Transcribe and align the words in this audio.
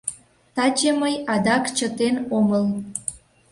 Таче 0.55 0.91
мый 1.01 1.15
адак 1.33 1.63
чытен 1.77 2.15
омыл... 2.37 2.65